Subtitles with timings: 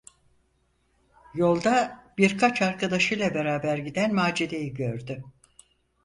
[1.33, 5.23] Yolda birkaç arkadaşıyla beraber giden Macide’yi gördü.